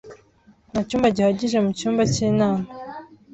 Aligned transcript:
Nta 0.71 0.79
cyumba 0.87 1.13
gihagije 1.15 1.57
mu 1.65 1.71
cyumba 1.77 2.03
cy'inama. 2.13 2.67